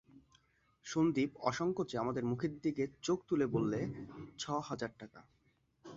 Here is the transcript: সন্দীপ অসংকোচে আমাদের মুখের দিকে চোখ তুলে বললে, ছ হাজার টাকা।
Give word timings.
সন্দীপ 0.85 1.31
অসংকোচে 1.41 1.95
আমাদের 1.97 2.23
মুখের 2.25 2.53
দিকে 2.59 2.83
চোখ 3.01 3.19
তুলে 3.27 3.45
বললে, 3.45 3.79
ছ 4.39 4.43
হাজার 4.63 4.91
টাকা। 4.99 5.19